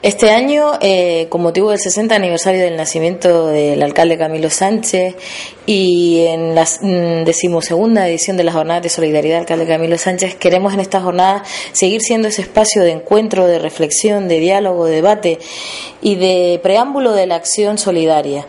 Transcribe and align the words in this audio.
Este 0.00 0.30
año, 0.30 0.74
eh, 0.80 1.26
con 1.28 1.42
motivo 1.42 1.70
del 1.70 1.80
60 1.80 2.14
aniversario 2.14 2.60
del 2.62 2.76
nacimiento 2.76 3.48
del 3.48 3.82
alcalde 3.82 4.16
Camilo 4.16 4.48
Sánchez 4.48 5.16
y 5.66 6.24
en 6.26 6.54
la 6.54 6.62
mm, 6.62 7.24
decimosegunda 7.24 8.08
edición 8.08 8.36
de 8.36 8.44
la 8.44 8.52
Jornada 8.52 8.80
de 8.80 8.90
Solidaridad 8.90 9.40
Alcalde 9.40 9.66
Camilo 9.66 9.98
Sánchez, 9.98 10.36
queremos 10.36 10.72
en 10.72 10.78
esta 10.78 11.00
jornada 11.00 11.42
seguir 11.72 12.00
siendo 12.00 12.28
ese 12.28 12.42
espacio 12.42 12.84
de 12.84 12.92
encuentro, 12.92 13.48
de 13.48 13.58
reflexión, 13.58 14.28
de 14.28 14.38
diálogo, 14.38 14.84
de 14.84 14.94
debate 14.94 15.40
y 16.00 16.14
de 16.14 16.60
preámbulo 16.62 17.12
de 17.12 17.26
la 17.26 17.34
acción 17.34 17.76
solidaria. 17.76 18.46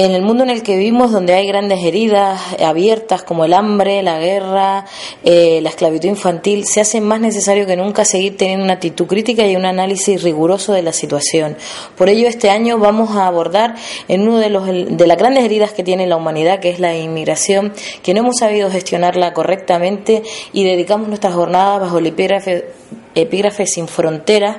En 0.00 0.12
el 0.12 0.22
mundo 0.22 0.44
en 0.44 0.50
el 0.50 0.62
que 0.62 0.76
vivimos, 0.76 1.10
donde 1.10 1.34
hay 1.34 1.48
grandes 1.48 1.82
heridas 1.82 2.40
abiertas 2.60 3.24
como 3.24 3.44
el 3.44 3.52
hambre, 3.52 4.00
la 4.04 4.20
guerra, 4.20 4.84
eh, 5.24 5.58
la 5.60 5.70
esclavitud 5.70 6.08
infantil, 6.08 6.66
se 6.66 6.80
hace 6.80 7.00
más 7.00 7.20
necesario 7.20 7.66
que 7.66 7.76
nunca 7.76 8.04
seguir 8.04 8.36
teniendo 8.36 8.64
una 8.64 8.74
actitud 8.74 9.08
crítica 9.08 9.44
y 9.44 9.56
un 9.56 9.64
análisis 9.64 10.22
riguroso 10.22 10.72
de 10.72 10.82
la 10.82 10.92
situación. 10.92 11.56
Por 11.96 12.08
ello, 12.08 12.28
este 12.28 12.48
año 12.48 12.78
vamos 12.78 13.16
a 13.16 13.26
abordar 13.26 13.74
en 14.06 14.22
uno 14.22 14.38
de, 14.38 14.50
los, 14.50 14.66
de 14.66 15.06
las 15.08 15.18
grandes 15.18 15.44
heridas 15.44 15.72
que 15.72 15.82
tiene 15.82 16.06
la 16.06 16.16
humanidad, 16.16 16.60
que 16.60 16.70
es 16.70 16.78
la 16.78 16.96
inmigración, 16.96 17.72
que 18.04 18.14
no 18.14 18.20
hemos 18.20 18.36
sabido 18.36 18.70
gestionarla 18.70 19.34
correctamente 19.34 20.22
y 20.52 20.62
dedicamos 20.62 21.08
nuestras 21.08 21.34
jornadas 21.34 21.80
bajo 21.80 21.98
el 21.98 22.06
epígrafe 22.06 22.66
epígrafe 23.14 23.66
sin 23.66 23.88
fronteras 23.88 24.56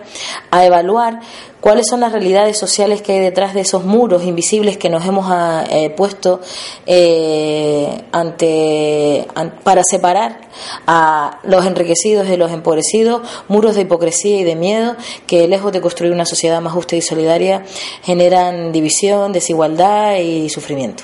a 0.51 0.65
evaluar 0.65 1.19
cuáles 1.61 1.87
son 1.87 1.99
las 1.99 2.11
realidades 2.11 2.57
sociales 2.57 3.01
que 3.01 3.13
hay 3.13 3.19
detrás 3.19 3.53
de 3.53 3.61
esos 3.61 3.83
muros 3.83 4.23
invisibles 4.23 4.77
que 4.77 4.89
nos 4.89 5.05
hemos 5.05 5.25
ah, 5.29 5.65
eh, 5.69 5.89
puesto 5.89 6.39
eh, 6.85 8.03
ante, 8.11 9.27
para 9.63 9.81
separar 9.83 10.41
a 10.87 11.39
los 11.43 11.65
enriquecidos 11.65 12.27
de 12.27 12.37
los 12.37 12.51
empobrecidos, 12.51 13.21
muros 13.47 13.75
de 13.75 13.81
hipocresía 13.81 14.39
y 14.39 14.43
de 14.43 14.55
miedo 14.55 14.95
que 15.27 15.47
lejos 15.47 15.71
de 15.71 15.81
construir 15.81 16.13
una 16.13 16.25
sociedad 16.25 16.61
más 16.61 16.73
justa 16.73 16.95
y 16.95 17.01
solidaria 17.01 17.63
generan 18.03 18.71
división, 18.71 19.31
desigualdad 19.31 20.17
y 20.17 20.49
sufrimiento. 20.49 21.03